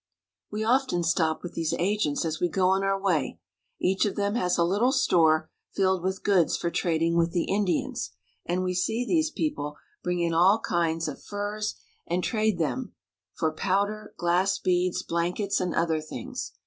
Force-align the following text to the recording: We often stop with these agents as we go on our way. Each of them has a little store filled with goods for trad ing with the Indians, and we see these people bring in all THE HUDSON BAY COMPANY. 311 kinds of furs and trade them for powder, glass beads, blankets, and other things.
We 0.49 0.63
often 0.63 1.03
stop 1.03 1.43
with 1.43 1.53
these 1.53 1.75
agents 1.77 2.25
as 2.25 2.39
we 2.39 2.49
go 2.49 2.69
on 2.69 2.83
our 2.83 2.99
way. 2.99 3.39
Each 3.79 4.03
of 4.07 4.15
them 4.15 4.33
has 4.33 4.57
a 4.57 4.63
little 4.63 4.91
store 4.91 5.51
filled 5.75 6.01
with 6.01 6.23
goods 6.23 6.57
for 6.57 6.71
trad 6.71 7.03
ing 7.03 7.17
with 7.17 7.33
the 7.33 7.43
Indians, 7.43 8.09
and 8.43 8.63
we 8.63 8.73
see 8.73 9.05
these 9.05 9.29
people 9.29 9.77
bring 10.01 10.19
in 10.19 10.33
all 10.33 10.57
THE 10.59 10.69
HUDSON 10.75 10.93
BAY 10.93 10.97
COMPANY. 10.97 11.01
311 11.03 11.05
kinds 11.05 11.07
of 11.07 11.23
furs 11.23 11.75
and 12.07 12.23
trade 12.23 12.57
them 12.57 12.93
for 13.35 13.51
powder, 13.53 14.15
glass 14.17 14.57
beads, 14.57 15.03
blankets, 15.03 15.61
and 15.61 15.75
other 15.75 16.01
things. 16.01 16.53